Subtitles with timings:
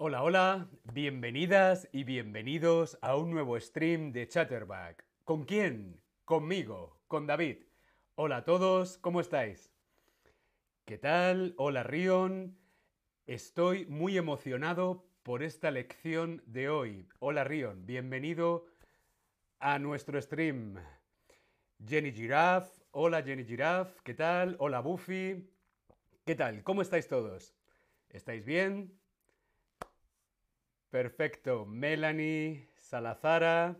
[0.00, 5.04] Hola, hola, bienvenidas y bienvenidos a un nuevo stream de Chatterback.
[5.24, 6.00] ¿Con quién?
[6.24, 7.64] Conmigo, con David.
[8.14, 9.72] Hola a todos, ¿cómo estáis?
[10.84, 11.52] ¿Qué tal?
[11.56, 12.56] Hola Rion.
[13.26, 17.08] Estoy muy emocionado por esta lección de hoy.
[17.18, 18.66] Hola Rion, bienvenido
[19.58, 20.76] a nuestro stream.
[21.84, 24.54] Jenny Giraffe, hola Jenny Giraffe, ¿qué tal?
[24.60, 25.50] Hola Buffy,
[26.24, 26.62] ¿qué tal?
[26.62, 27.56] ¿Cómo estáis todos?
[28.10, 28.97] ¿Estáis bien?
[30.90, 33.76] Perfecto, Melanie, Salazara,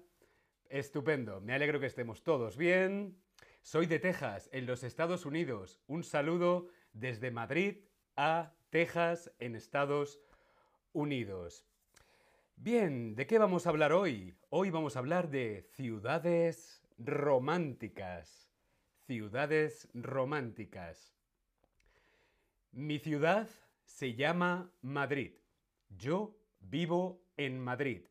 [0.69, 3.17] estupendo, me alegro que estemos todos bien.
[3.62, 5.81] Soy de Texas, en los Estados Unidos.
[5.87, 7.79] Un saludo desde Madrid
[8.15, 10.21] a Texas, en Estados
[10.93, 11.65] Unidos.
[12.57, 14.34] Bien, ¿de qué vamos a hablar hoy?
[14.51, 18.51] Hoy vamos a hablar de ciudades románticas.
[19.06, 21.17] Ciudades románticas.
[22.70, 23.48] Mi ciudad
[23.87, 25.33] se llama Madrid.
[25.89, 28.06] Yo vivo en Madrid.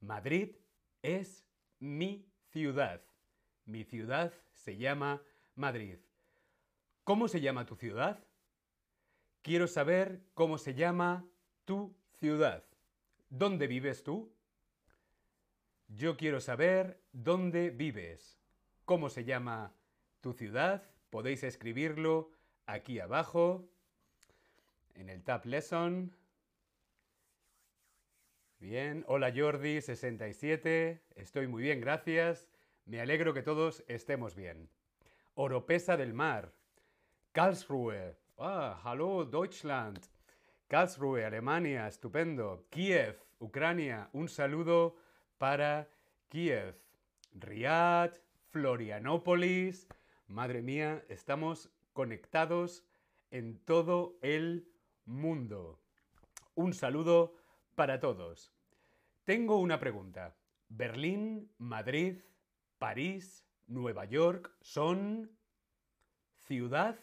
[0.00, 0.56] Madrid
[1.02, 1.46] es
[1.78, 3.02] mi ciudad.
[3.64, 5.22] Mi ciudad se llama
[5.54, 5.98] Madrid.
[7.04, 8.24] ¿Cómo se llama tu ciudad?
[9.42, 11.26] Quiero saber cómo se llama
[11.64, 12.64] tu ciudad.
[13.28, 14.32] ¿Dónde vives tú?
[15.88, 18.38] Yo quiero saber dónde vives.
[18.84, 19.74] ¿Cómo se llama
[20.20, 20.90] tu ciudad?
[21.10, 22.30] Podéis escribirlo
[22.66, 23.68] aquí abajo
[24.94, 26.14] en el Tab Lesson.
[28.60, 32.46] Bien, hola Jordi67, estoy muy bien, gracias.
[32.84, 34.68] Me alegro que todos estemos bien.
[35.32, 36.52] Oropesa del Mar,
[37.32, 39.98] Karlsruhe, ah, hallo Deutschland,
[40.68, 42.66] Karlsruhe, Alemania, estupendo.
[42.68, 44.94] Kiev, Ucrania, un saludo
[45.38, 45.88] para
[46.28, 46.76] Kiev.
[47.32, 48.12] Riad,
[48.50, 49.88] Florianópolis,
[50.26, 52.84] madre mía, estamos conectados
[53.30, 54.68] en todo el
[55.06, 55.80] mundo.
[56.54, 57.39] Un saludo
[57.74, 58.52] para todos.
[59.24, 60.36] Tengo una pregunta.
[60.68, 62.20] ¿Berlín, Madrid,
[62.78, 65.30] París, Nueva York son
[66.36, 66.98] ciudad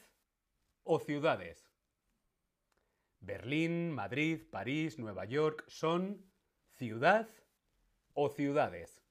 [0.83, 1.69] o ciudades?
[3.19, 6.25] Berlín, Madrid, París, Nueva York son
[6.75, 7.27] ciudad
[8.13, 9.03] o ciudades.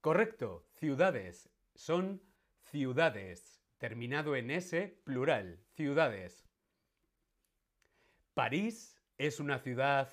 [0.00, 1.48] Correcto, ciudades.
[1.74, 2.22] Son
[2.60, 3.60] ciudades.
[3.78, 6.46] Terminado en S, plural, ciudades.
[8.34, 10.08] París es una ciudad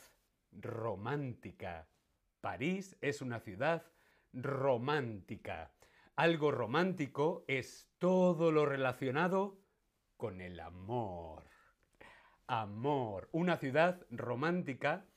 [0.51, 1.87] romántica.
[2.41, 3.83] París es una ciudad
[4.33, 5.71] romántica.
[6.15, 9.57] Algo romántico es todo lo relacionado
[10.15, 11.43] con el amor.
[12.45, 13.29] Amor.
[13.31, 15.07] Una ciudad romántica.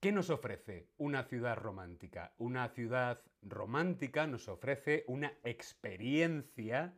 [0.00, 2.32] ¿Qué nos ofrece una ciudad romántica?
[2.38, 6.94] Una ciudad romántica nos ofrece una experiencia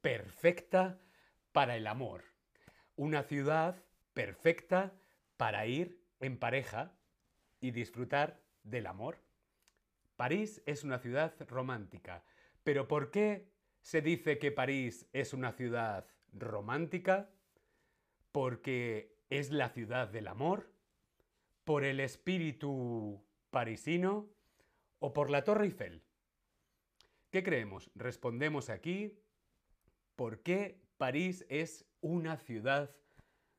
[0.00, 0.98] perfecta
[1.52, 2.24] para el amor.
[2.96, 3.76] Una ciudad
[4.14, 4.92] perfecta
[5.40, 6.92] para ir en pareja
[7.62, 9.22] y disfrutar del amor.
[10.16, 12.22] París es una ciudad romántica.
[12.62, 13.50] Pero ¿por qué
[13.80, 17.30] se dice que París es una ciudad romántica?
[18.32, 20.70] Porque es la ciudad del amor,
[21.64, 24.28] por el espíritu parisino
[24.98, 26.02] o por la Torre Eiffel.
[27.30, 27.90] ¿Qué creemos?
[27.94, 29.18] Respondemos aquí
[30.16, 32.94] por qué París es una ciudad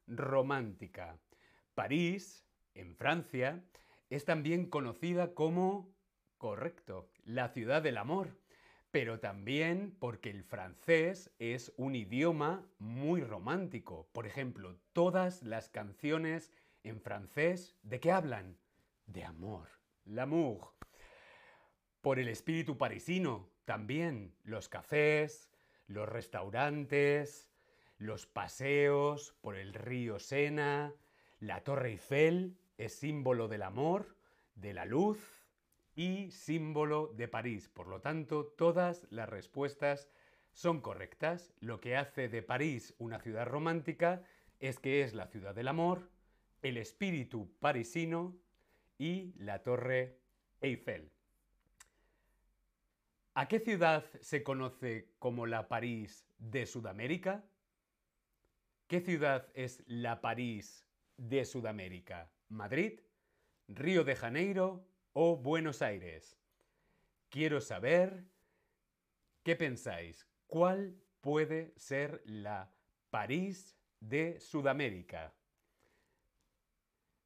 [0.06, 1.18] romántica.
[1.76, 3.64] París, en Francia,
[4.10, 5.94] es también conocida como,
[6.38, 8.38] correcto, la ciudad del amor,
[8.92, 14.10] pero también porque el francés es un idioma muy romántico.
[14.12, 16.52] Por ejemplo, todas las canciones
[16.84, 18.58] en francés, ¿de qué hablan?
[19.06, 19.70] De amor,
[20.04, 20.74] l'amour.
[22.02, 25.50] Por el espíritu parisino, también los cafés,
[25.88, 27.50] los restaurantes,
[27.98, 30.94] los paseos por el río Sena,
[31.42, 34.16] la Torre Eiffel es símbolo del amor,
[34.54, 35.18] de la luz
[35.96, 37.68] y símbolo de París.
[37.68, 40.08] Por lo tanto, todas las respuestas
[40.52, 41.52] son correctas.
[41.60, 44.24] Lo que hace de París una ciudad romántica
[44.60, 46.12] es que es la ciudad del amor,
[46.62, 48.38] el espíritu parisino
[49.00, 50.20] y la Torre
[50.62, 51.12] Eiffel.
[53.34, 57.44] ¿A qué ciudad se conoce como la París de Sudamérica?
[58.88, 60.86] ¿Qué ciudad es la París
[61.22, 62.32] de Sudamérica?
[62.50, 63.00] ¿Madrid,
[63.68, 66.38] Río de Janeiro o Buenos Aires?
[67.30, 68.26] Quiero saber
[69.44, 70.28] qué pensáis.
[70.48, 72.74] ¿Cuál puede ser la
[73.12, 75.34] París de Sudamérica?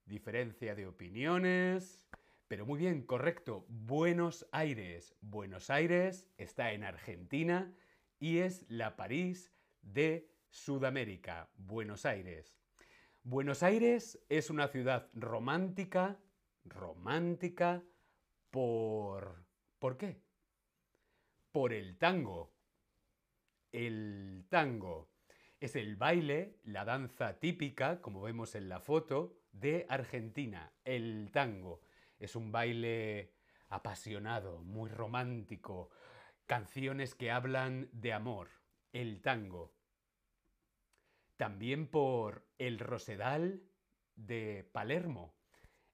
[0.05, 2.05] Diferencia de opiniones.
[2.47, 3.65] Pero muy bien, correcto.
[3.69, 5.15] Buenos Aires.
[5.21, 7.73] Buenos Aires está en Argentina
[8.19, 11.49] y es la París de Sudamérica.
[11.55, 12.64] Buenos Aires.
[13.27, 16.19] Buenos Aires es una ciudad romántica,
[16.63, 17.81] romántica,
[18.51, 19.47] por...
[19.79, 20.21] ¿Por qué?
[21.51, 22.53] Por el tango.
[23.71, 25.09] El tango
[25.59, 31.81] es el baile, la danza típica, como vemos en la foto, de Argentina, el tango.
[32.19, 33.33] Es un baile
[33.69, 35.89] apasionado, muy romántico,
[36.45, 38.49] canciones que hablan de amor,
[38.93, 39.74] el tango.
[41.37, 43.61] También por el Rosedal
[44.15, 45.35] de Palermo.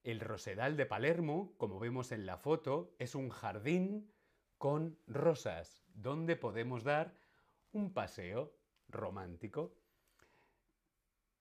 [0.03, 4.11] El Rosedal de Palermo, como vemos en la foto, es un jardín
[4.57, 7.15] con rosas, donde podemos dar
[7.71, 8.55] un paseo
[8.87, 9.75] romántico.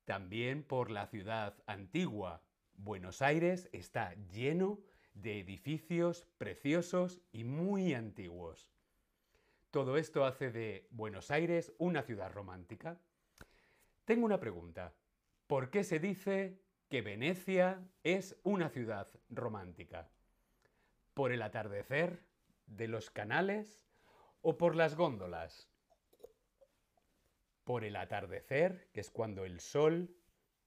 [0.05, 2.43] También por la ciudad antigua.
[2.73, 4.79] Buenos Aires está lleno
[5.13, 8.67] de edificios preciosos y muy antiguos.
[9.69, 12.99] Todo esto hace de Buenos Aires una ciudad romántica.
[14.11, 14.93] Tengo una pregunta.
[15.47, 16.59] ¿Por qué se dice
[16.89, 20.09] que Venecia es una ciudad romántica?
[21.13, 22.19] ¿Por el atardecer
[22.65, 23.81] de los canales
[24.41, 25.69] o por las góndolas?
[27.63, 30.13] Por el atardecer, que es cuando el sol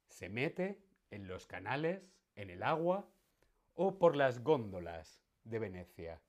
[0.09, 3.07] se mete en los canales, en el agua,
[3.75, 6.23] o por las góndolas de Venecia.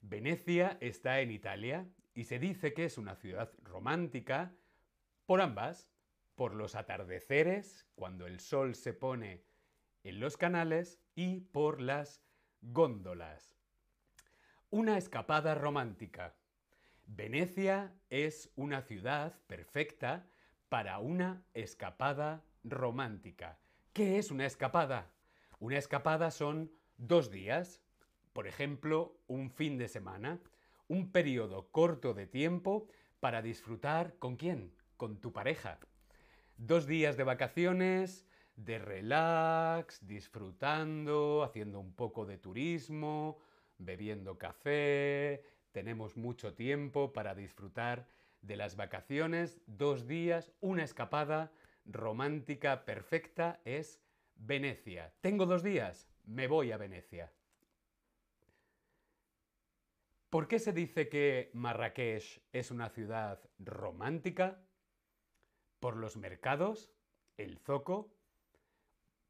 [0.00, 1.86] Venecia está en Italia
[2.18, 4.52] y se dice que es una ciudad romántica
[5.24, 5.88] por ambas,
[6.34, 9.44] por los atardeceres, cuando el sol se pone
[10.02, 12.24] en los canales, y por las
[12.60, 13.54] góndolas.
[14.68, 16.34] Una escapada romántica.
[17.06, 20.26] Venecia es una ciudad perfecta
[20.68, 23.60] para una escapada romántica.
[23.92, 25.08] ¿Qué es una escapada?
[25.60, 27.80] Una escapada son dos días,
[28.32, 30.40] por ejemplo, un fin de semana,
[30.88, 32.88] un periodo corto de tiempo
[33.20, 34.72] para disfrutar con quién?
[34.96, 35.78] Con tu pareja.
[36.56, 38.26] Dos días de vacaciones,
[38.56, 43.38] de relax, disfrutando, haciendo un poco de turismo,
[43.78, 45.44] bebiendo café.
[45.72, 48.08] Tenemos mucho tiempo para disfrutar
[48.42, 49.60] de las vacaciones.
[49.66, 51.52] Dos días, una escapada
[51.84, 54.00] romántica perfecta es
[54.34, 55.12] Venecia.
[55.20, 57.32] Tengo dos días, me voy a Venecia.
[60.30, 64.62] ¿Por qué se dice que Marrakech es una ciudad romántica?
[65.80, 66.92] ¿Por los mercados?
[67.38, 68.12] ¿El zoco?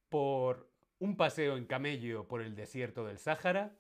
[0.09, 0.69] ¿Por
[0.99, 3.79] un paseo en camello por el desierto del Sáhara?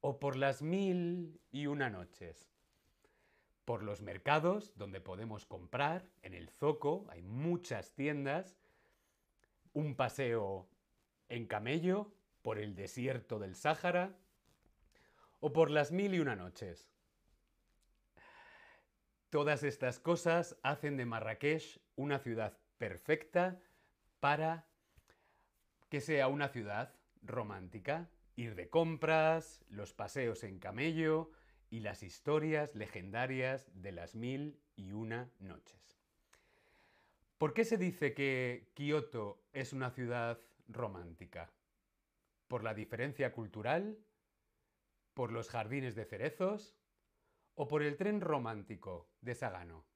[0.00, 2.50] ¿O por las mil y una noches?
[3.64, 8.58] Por los mercados, donde podemos comprar, en el zoco hay muchas tiendas,
[9.72, 10.68] un paseo
[11.30, 12.12] en camello
[12.42, 14.14] por el desierto del Sáhara,
[15.44, 16.88] o por las mil y una noches.
[19.28, 23.60] Todas estas cosas hacen de Marrakech una ciudad perfecta
[24.20, 24.66] para
[25.90, 28.08] que sea una ciudad romántica.
[28.36, 31.30] Ir de compras, los paseos en camello
[31.68, 36.00] y las historias legendarias de las mil y una noches.
[37.36, 41.52] ¿Por qué se dice que Kioto es una ciudad romántica?
[42.48, 43.98] ¿Por la diferencia cultural?
[45.14, 46.76] ¿Por los jardines de cerezos?
[47.54, 49.86] ¿O por el tren romántico de Sagano?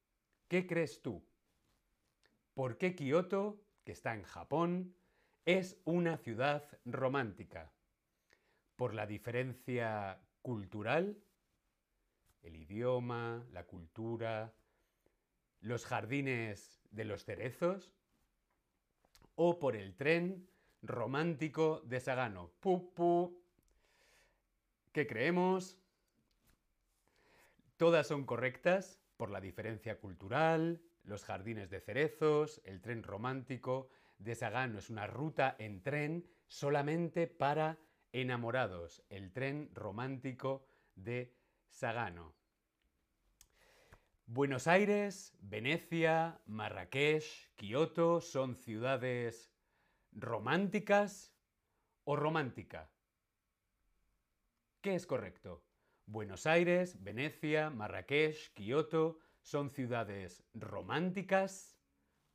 [0.46, 1.26] ¿Qué crees tú?
[2.54, 4.94] ¿Por qué Kioto, que está en Japón,
[5.44, 7.72] es una ciudad romántica?
[8.76, 11.18] ¿Por la diferencia cultural?
[12.42, 14.54] El idioma, la cultura,
[15.60, 17.96] los jardines de los cerezos?
[19.34, 20.48] ¿O por el tren
[20.80, 22.52] romántico de Sagano?
[22.60, 23.42] ¡Pu,
[24.98, 25.78] ¿Qué creemos?
[27.76, 34.34] Todas son correctas por la diferencia cultural, los jardines de cerezos, el tren romántico de
[34.34, 37.78] Sagano es una ruta en tren solamente para
[38.10, 41.32] enamorados, el tren romántico de
[41.68, 42.34] Sagano.
[44.26, 49.52] Buenos Aires, Venecia, Marrakech, Kioto son ciudades
[50.10, 51.32] románticas
[52.02, 52.90] o romántica.
[54.80, 55.64] ¿Qué es correcto?
[56.06, 61.76] Buenos Aires, Venecia, Marrakech, Kioto son ciudades románticas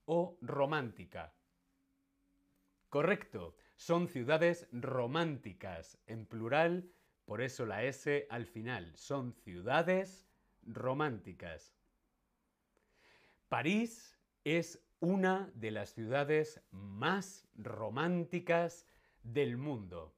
[0.03, 1.33] o romántica.
[2.89, 6.91] Correcto, son ciudades románticas, en plural,
[7.23, 8.91] por eso la S al final.
[8.97, 10.27] Son ciudades
[10.63, 11.73] románticas.
[13.47, 18.85] París es una de las ciudades más románticas
[19.23, 20.13] del mundo.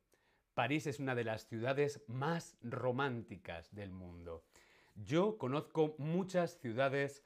[0.55, 4.45] París es una de las ciudades más románticas del mundo.
[4.95, 7.21] Yo conozco muchas ciudades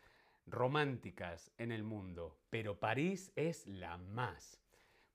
[0.48, 4.60] románticas en el mundo, pero París es la más.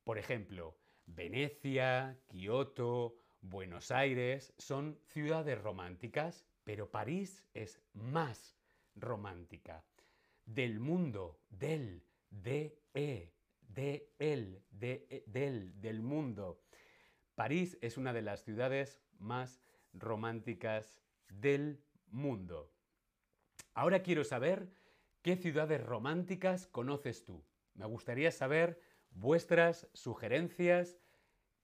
[0.05, 8.57] Por ejemplo, Venecia, Kioto, Buenos Aires son ciudades románticas, pero París es más
[8.95, 9.83] romántica.
[10.47, 16.61] Del mundo, del, de, e, de él, de, del, del mundo.
[17.35, 19.61] París es una de las ciudades más
[19.93, 20.97] románticas
[21.29, 22.73] del mundo.
[23.75, 24.69] Ahora quiero saber
[25.23, 27.45] qué ciudades románticas conoces tú.
[27.75, 30.99] Me gustaría saber vuestras sugerencias.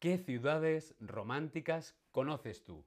[0.01, 2.85] ¿Qué ciudades románticas conoces tú?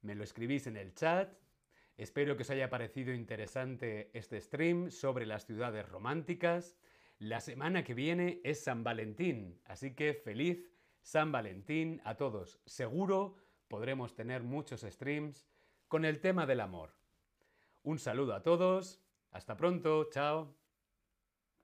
[0.00, 1.36] Me lo escribís en el chat.
[1.98, 6.76] Espero que os haya parecido interesante este stream sobre las ciudades románticas.
[7.18, 10.70] La semana que viene es San Valentín, así que feliz
[11.06, 12.58] San Valentín a todos.
[12.66, 13.36] Seguro
[13.68, 15.46] podremos tener muchos streams
[15.86, 16.96] con el tema del amor.
[17.84, 19.00] Un saludo a todos.
[19.30, 20.10] Hasta pronto.
[20.10, 20.52] Chao.